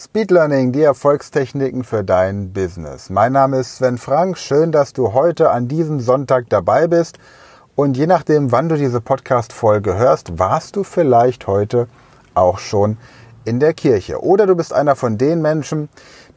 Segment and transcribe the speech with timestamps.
[0.00, 3.10] Speed Learning, die Erfolgstechniken für dein Business.
[3.10, 4.38] Mein Name ist Sven Frank.
[4.38, 7.18] Schön, dass du heute an diesem Sonntag dabei bist.
[7.74, 11.88] Und je nachdem, wann du diese Podcast-Folge hörst, warst du vielleicht heute
[12.34, 12.96] auch schon
[13.44, 14.22] in der Kirche.
[14.22, 15.88] Oder du bist einer von den Menschen,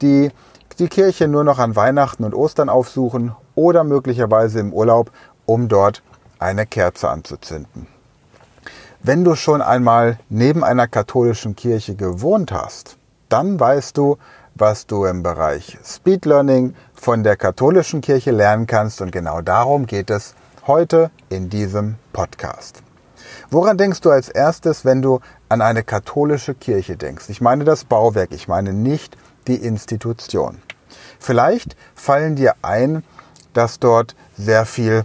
[0.00, 0.30] die
[0.78, 5.10] die Kirche nur noch an Weihnachten und Ostern aufsuchen oder möglicherweise im Urlaub,
[5.44, 6.02] um dort
[6.38, 7.88] eine Kerze anzuzünden.
[9.02, 12.96] Wenn du schon einmal neben einer katholischen Kirche gewohnt hast,
[13.30, 14.18] dann weißt du,
[14.54, 19.86] was du im Bereich Speed Learning von der katholischen Kirche lernen kannst und genau darum
[19.86, 20.34] geht es
[20.66, 22.82] heute in diesem Podcast.
[23.50, 27.28] Woran denkst du als erstes, wenn du an eine katholische Kirche denkst?
[27.28, 29.16] Ich meine das Bauwerk, ich meine nicht
[29.46, 30.60] die Institution.
[31.18, 33.04] Vielleicht fallen dir ein,
[33.52, 35.04] dass dort sehr viel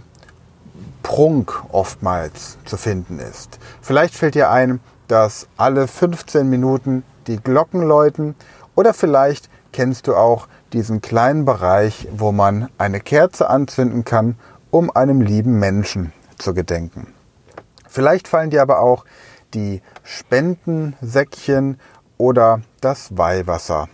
[1.02, 3.58] Prunk oftmals zu finden ist.
[3.80, 8.34] Vielleicht fällt dir ein, dass alle 15 Minuten die Glocken läuten
[8.74, 14.36] oder vielleicht kennst du auch diesen kleinen Bereich, wo man eine Kerze anzünden kann,
[14.70, 17.12] um einem lieben Menschen zu gedenken.
[17.88, 19.04] Vielleicht fallen dir aber auch
[19.54, 21.80] die Spendensäckchen
[22.18, 23.88] oder das Weihwasser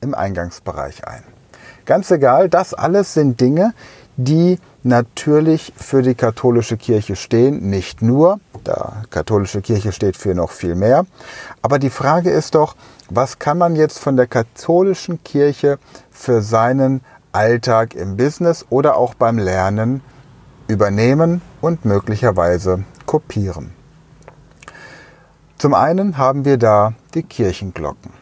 [0.00, 1.35] im Eingangsbereich ein.
[1.84, 3.74] Ganz egal, das alles sind Dinge,
[4.16, 7.68] die natürlich für die katholische Kirche stehen.
[7.68, 11.06] Nicht nur, da katholische Kirche steht für noch viel mehr.
[11.62, 12.76] Aber die Frage ist doch,
[13.10, 15.78] was kann man jetzt von der katholischen Kirche
[16.10, 20.00] für seinen Alltag im Business oder auch beim Lernen
[20.68, 23.72] übernehmen und möglicherweise kopieren.
[25.58, 28.12] Zum einen haben wir da die Kirchenglocken.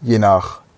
[0.00, 0.18] Je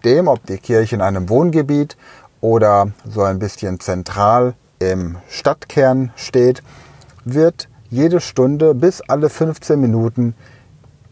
[0.00, 1.98] nachdem, ob die Kirche in einem Wohngebiet
[2.40, 6.62] oder so ein bisschen zentral im Stadtkern steht,
[7.26, 10.34] wird jede Stunde bis alle 15 Minuten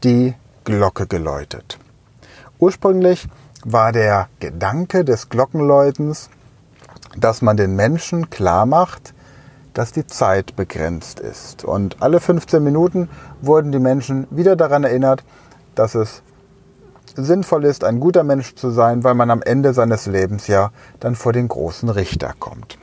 [0.05, 0.33] die
[0.65, 1.79] Glocke geläutet.
[2.59, 3.29] Ursprünglich
[3.63, 6.31] war der Gedanke des Glockenläutens,
[7.15, 9.13] dass man den Menschen klar macht,
[9.75, 11.63] dass die Zeit begrenzt ist.
[11.63, 13.11] Und alle 15 Minuten
[13.43, 15.25] wurden die Menschen wieder daran erinnert,
[15.75, 16.23] dass es
[17.17, 20.71] sinnvoll ist, ein guter Mensch zu sein, weil man am Ende seines Lebens ja
[21.01, 22.79] dann vor den großen Richter kommt.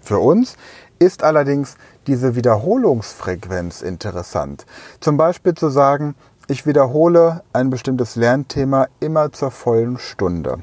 [0.00, 0.56] Für uns
[0.98, 4.66] ist allerdings diese Wiederholungsfrequenz interessant.
[5.00, 6.14] Zum Beispiel zu sagen,
[6.48, 10.58] ich wiederhole ein bestimmtes Lernthema immer zur vollen Stunde.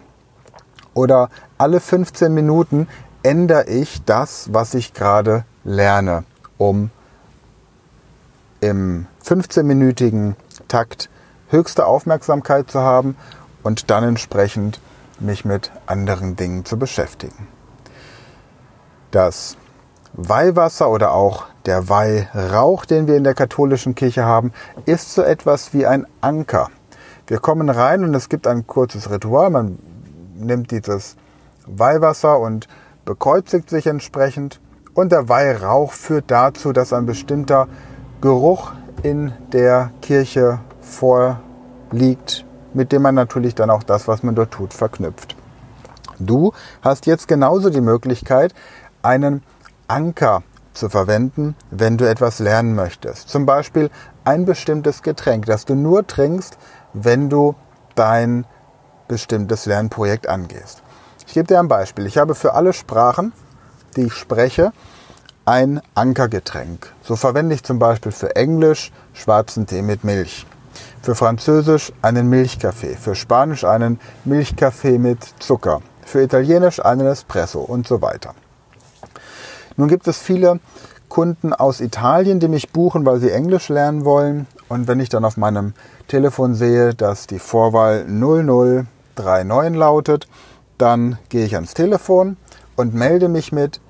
[0.93, 2.87] Oder alle 15 Minuten
[3.23, 6.23] ändere ich das, was ich gerade lerne,
[6.57, 6.89] um
[8.61, 10.35] im 15-minütigen
[10.67, 11.09] Takt
[11.49, 13.15] höchste Aufmerksamkeit zu haben
[13.63, 14.79] und dann entsprechend
[15.19, 17.47] mich mit anderen Dingen zu beschäftigen.
[19.11, 19.57] Das
[20.13, 24.53] Weihwasser oder auch der Weihrauch, den wir in der katholischen Kirche haben,
[24.85, 26.69] ist so etwas wie ein Anker.
[27.27, 29.49] Wir kommen rein und es gibt ein kurzes Ritual.
[29.49, 29.77] Man
[30.35, 31.15] nimmt dieses
[31.67, 32.67] Weihwasser und
[33.05, 34.59] bekreuzigt sich entsprechend.
[34.93, 37.67] Und der Weihrauch führt dazu, dass ein bestimmter
[38.21, 38.71] Geruch
[39.03, 44.73] in der Kirche vorliegt, mit dem man natürlich dann auch das, was man dort tut,
[44.73, 45.35] verknüpft.
[46.19, 48.53] Du hast jetzt genauso die Möglichkeit,
[49.01, 49.41] einen
[49.87, 53.29] Anker zu verwenden, wenn du etwas lernen möchtest.
[53.29, 53.89] Zum Beispiel
[54.23, 56.57] ein bestimmtes Getränk, das du nur trinkst,
[56.93, 57.55] wenn du
[57.95, 58.45] dein
[59.07, 60.83] bestimmtes Lernprojekt angehst.
[61.27, 62.05] Ich gebe dir ein Beispiel.
[62.05, 63.33] Ich habe für alle Sprachen,
[63.95, 64.71] die ich spreche,
[65.45, 66.93] ein Ankergetränk.
[67.01, 70.45] So verwende ich zum Beispiel für Englisch schwarzen Tee mit Milch,
[71.01, 77.87] für Französisch einen Milchkaffee, für Spanisch einen Milchkaffee mit Zucker, für Italienisch einen Espresso und
[77.87, 78.33] so weiter.
[79.77, 80.59] Nun gibt es viele
[81.07, 84.45] Kunden aus Italien, die mich buchen, weil sie Englisch lernen wollen.
[84.67, 85.73] Und wenn ich dann auf meinem
[86.07, 90.27] Telefon sehe, dass die Vorwahl 0039 lautet,
[90.77, 92.37] dann gehe ich ans Telefon
[92.75, 93.81] und melde mich mit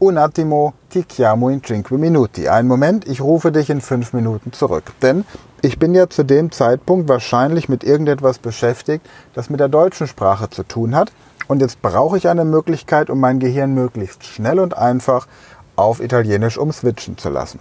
[0.00, 2.48] Un attimo ti chiamo in cinque minuti.
[2.48, 4.92] Ein Moment, ich rufe dich in fünf Minuten zurück.
[5.00, 5.24] Denn
[5.64, 10.50] ich bin ja zu dem Zeitpunkt wahrscheinlich mit irgendetwas beschäftigt, das mit der deutschen Sprache
[10.50, 11.10] zu tun hat.
[11.48, 15.26] Und jetzt brauche ich eine Möglichkeit, um mein Gehirn möglichst schnell und einfach
[15.74, 17.60] auf Italienisch umswitchen zu lassen.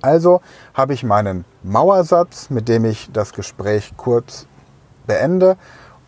[0.00, 0.40] Also
[0.72, 4.46] habe ich meinen Mauersatz, mit dem ich das Gespräch kurz
[5.08, 5.56] beende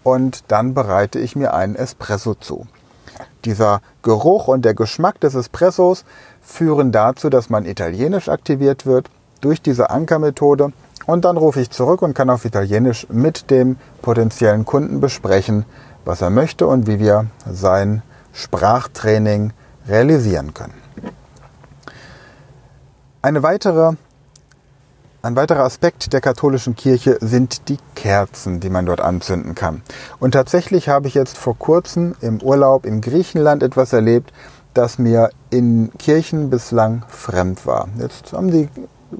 [0.04, 2.68] und dann bereite ich mir einen Espresso zu.
[3.44, 6.04] Dieser Geruch und der Geschmack des Espressos
[6.40, 9.10] führen dazu, dass mein Italienisch aktiviert wird
[9.40, 10.72] durch diese Ankermethode
[11.06, 15.64] und dann rufe ich zurück und kann auf Italienisch mit dem potenziellen Kunden besprechen,
[16.04, 18.02] was er möchte und wie wir sein
[18.32, 19.52] Sprachtraining
[19.88, 20.74] realisieren können.
[23.20, 23.92] Eine weitere
[25.24, 29.82] Ein weiterer Aspekt der katholischen Kirche sind die Kerzen, die man dort anzünden kann.
[30.18, 34.32] Und tatsächlich habe ich jetzt vor kurzem im Urlaub in Griechenland etwas erlebt,
[34.74, 37.88] das mir in Kirchen bislang fremd war.
[38.00, 38.68] Jetzt haben die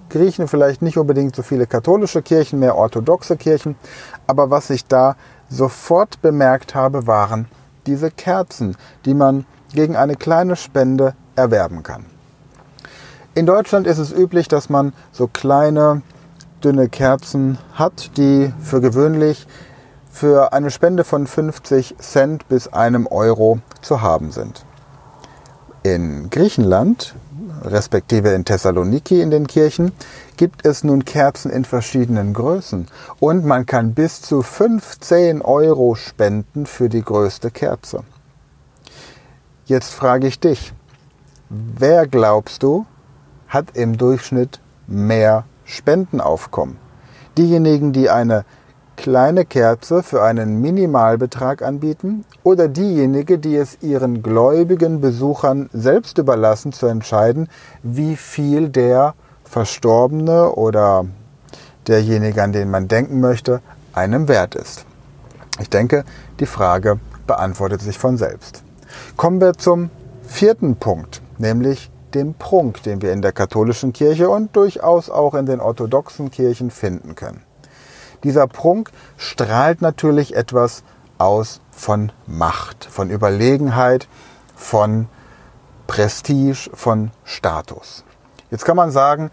[0.09, 3.77] Griechen vielleicht nicht unbedingt so viele katholische Kirchen, mehr orthodoxe Kirchen,
[4.27, 5.17] aber was ich da
[5.49, 7.47] sofort bemerkt habe, waren
[7.87, 12.07] diese Kerzen, die man gegen eine kleine Spende erwerben kann.
[13.35, 16.03] In Deutschland ist es üblich, dass man so kleine,
[16.63, 19.47] dünne Kerzen hat, die für gewöhnlich
[20.11, 24.65] für eine Spende von 50 Cent bis einem Euro zu haben sind.
[25.83, 27.15] In Griechenland,
[27.65, 29.93] respektive in Thessaloniki in den Kirchen,
[30.37, 32.89] gibt es nun Kerzen in verschiedenen Größen
[33.21, 38.05] und man kann bis zu 15 Euro spenden für die größte Kerze.
[39.67, 40.73] Jetzt frage ich dich,
[41.49, 42.87] wer glaubst du,
[43.49, 46.79] hat im Durchschnitt mehr Spendenaufkommen.
[47.39, 48.45] Diejenigen, die eine
[48.97, 56.73] kleine Kerze für einen Minimalbetrag anbieten oder diejenige, die es ihren gläubigen Besuchern selbst überlassen
[56.73, 57.49] zu entscheiden,
[57.83, 61.05] wie viel der Verstorbene oder
[61.87, 63.61] derjenige, an den man denken möchte,
[63.93, 64.85] einem wert ist.
[65.61, 66.05] Ich denke,
[66.41, 68.63] die Frage beantwortet sich von selbst.
[69.17, 69.91] Kommen wir zum
[70.23, 75.47] vierten Punkt, nämlich dem Prunk, den wir in der katholischen Kirche und durchaus auch in
[75.47, 77.43] den orthodoxen Kirchen finden können.
[78.25, 80.83] Dieser Prunk strahlt natürlich etwas
[81.19, 84.09] aus von Macht, von Überlegenheit,
[84.55, 85.09] von
[85.87, 88.05] Prestige, von Status.
[88.51, 89.31] Jetzt kann man sagen,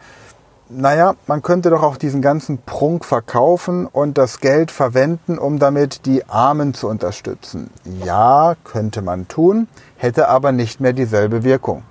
[0.69, 6.05] naja, man könnte doch auch diesen ganzen Prunk verkaufen und das Geld verwenden, um damit
[6.05, 7.71] die Armen zu unterstützen.
[8.03, 11.83] Ja, könnte man tun, hätte aber nicht mehr dieselbe Wirkung.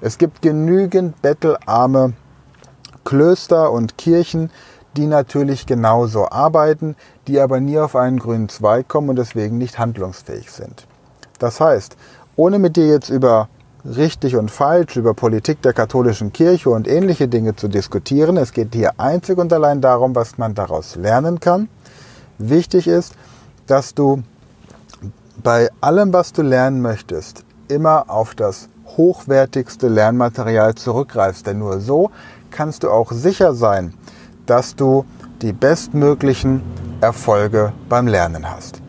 [0.00, 2.14] Es gibt genügend bettelarme
[3.04, 4.50] Klöster und Kirchen,
[4.96, 6.96] die natürlich genauso arbeiten,
[7.26, 10.86] die aber nie auf einen grünen Zweig kommen und deswegen nicht handlungsfähig sind.
[11.38, 11.96] Das heißt,
[12.36, 13.48] ohne mit dir jetzt über
[13.84, 18.74] richtig und falsch, über Politik der katholischen Kirche und ähnliche Dinge zu diskutieren, es geht
[18.74, 21.68] hier einzig und allein darum, was man daraus lernen kann.
[22.38, 23.14] Wichtig ist,
[23.66, 24.22] dass du
[25.42, 31.46] bei allem, was du lernen möchtest, immer auf das hochwertigste Lernmaterial zurückgreifst.
[31.46, 32.10] Denn nur so
[32.50, 33.94] kannst du auch sicher sein,
[34.46, 35.04] dass du
[35.42, 36.62] die bestmöglichen
[37.00, 38.80] Erfolge beim Lernen hast.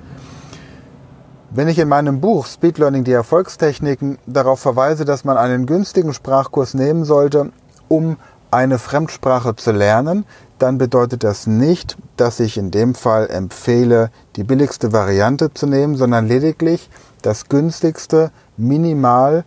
[1.52, 6.14] Wenn ich in meinem Buch Speed Learning die Erfolgstechniken darauf verweise, dass man einen günstigen
[6.14, 7.52] Sprachkurs nehmen sollte,
[7.88, 8.18] um
[8.52, 10.26] eine Fremdsprache zu lernen,
[10.60, 15.96] dann bedeutet das nicht, dass ich in dem Fall empfehle, die billigste Variante zu nehmen,
[15.96, 16.90] sondern lediglich
[17.22, 19.44] das günstigste, minimal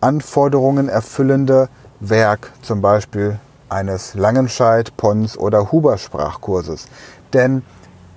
[0.00, 1.68] Anforderungen erfüllende
[2.00, 6.88] Werk, zum Beispiel eines Langenscheid, Pons oder Huber Sprachkurses.
[7.32, 7.62] Denn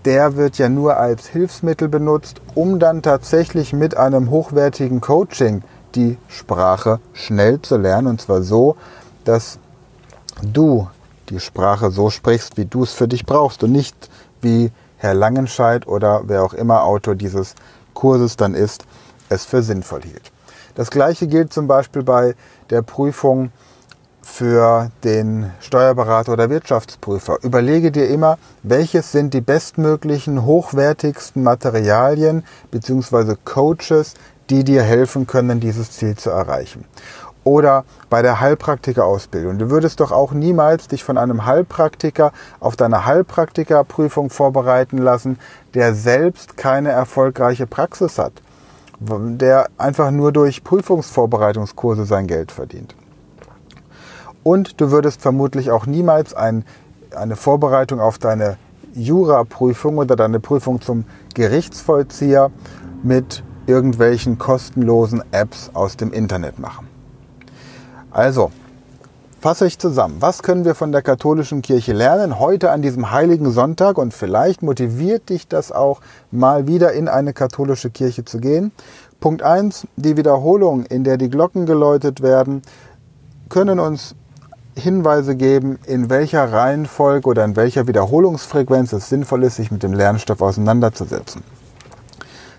[0.06, 5.64] der wird ja nur als Hilfsmittel benutzt, um dann tatsächlich mit einem hochwertigen Coaching
[5.96, 8.08] die Sprache schnell zu lernen.
[8.08, 8.78] Und zwar so,
[9.26, 9.60] dass
[10.42, 10.88] du
[11.30, 14.10] die Sprache so sprichst, wie du es für dich brauchst und nicht
[14.42, 17.56] wie Herr Langenscheid oder wer auch immer Autor dieses
[17.94, 18.86] Kurses dann ist,
[19.30, 20.32] es für sinnvoll hielt.
[20.76, 22.36] Das gleiche gilt zum Beispiel bei
[22.70, 23.52] der Prüfung
[24.30, 27.40] für den Steuerberater oder Wirtschaftsprüfer.
[27.44, 33.36] Überlege dir immer, welches sind die bestmöglichen, hochwertigsten Materialien bzw.
[33.44, 34.14] Coaches,
[34.50, 36.86] die dir helfen können, dieses Ziel zu erreichen.
[37.44, 39.58] Oder bei der Heilpraktikerausbildung.
[39.58, 45.40] Du würdest doch auch niemals dich von einem Heilpraktiker auf deine Heilpraktikerprüfung vorbereiten lassen,
[45.74, 48.34] der selbst keine erfolgreiche Praxis hat
[49.00, 52.96] der einfach nur durch Prüfungsvorbereitungskurse sein Geld verdient.
[54.44, 56.66] Und du würdest vermutlich auch niemals ein,
[57.16, 58.58] eine Vorbereitung auf deine
[58.94, 62.52] Juraprüfung oder deine Prüfung zum Gerichtsvollzieher
[63.04, 66.88] mit irgendwelchen kostenlosen Apps aus dem Internet machen.
[68.12, 68.52] Also,
[69.40, 70.18] fasse ich zusammen.
[70.20, 73.98] Was können wir von der katholischen Kirche lernen heute an diesem heiligen Sonntag?
[73.98, 78.72] Und vielleicht motiviert dich das auch, mal wieder in eine katholische Kirche zu gehen.
[79.20, 82.64] Punkt eins: Die Wiederholung, in der die Glocken geläutet werden,
[83.50, 84.16] können uns
[84.76, 89.94] Hinweise geben, in welcher Reihenfolge oder in welcher Wiederholungsfrequenz es sinnvoll ist, sich mit dem
[89.94, 91.44] Lernstoff auseinanderzusetzen.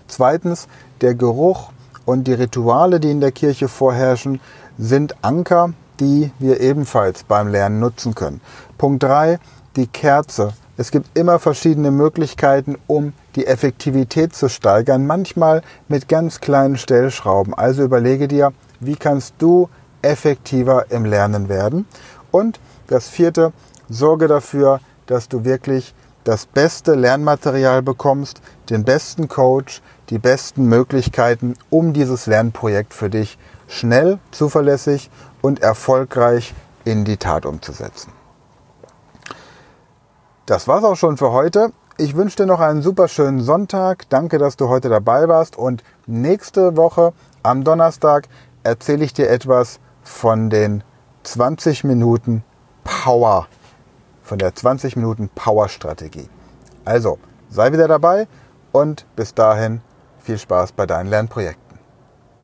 [0.07, 0.67] Zweitens,
[1.01, 1.71] der Geruch
[2.05, 4.39] und die Rituale, die in der Kirche vorherrschen,
[4.77, 8.41] sind Anker die wir ebenfalls beim Lernen nutzen können.
[8.77, 9.39] Punkt 3,
[9.75, 10.53] die Kerze.
[10.75, 17.53] Es gibt immer verschiedene Möglichkeiten, um die Effektivität zu steigern, manchmal mit ganz kleinen Stellschrauben.
[17.53, 19.69] Also überlege dir, wie kannst du
[20.01, 21.87] effektiver im Lernen werden.
[22.31, 23.53] Und das vierte,
[23.89, 25.93] sorge dafür, dass du wirklich
[26.23, 33.37] das beste Lernmaterial bekommst, den besten Coach, die besten Möglichkeiten, um dieses Lernprojekt für dich
[33.67, 35.09] schnell, zuverlässig
[35.41, 36.53] und erfolgreich
[36.83, 38.11] in die Tat umzusetzen.
[40.45, 41.71] Das war's auch schon für heute.
[41.97, 44.09] Ich wünsche dir noch einen super schönen Sonntag.
[44.09, 45.55] Danke, dass du heute dabei warst.
[45.55, 48.27] Und nächste Woche am Donnerstag
[48.63, 50.83] erzähle ich dir etwas von den
[51.23, 52.43] 20 Minuten
[52.83, 53.47] Power,
[54.23, 56.29] von der 20 Minuten Power Strategie.
[56.85, 58.27] Also, sei wieder dabei
[58.71, 59.81] und bis dahin
[60.19, 61.60] viel Spaß bei deinen Lernprojekten.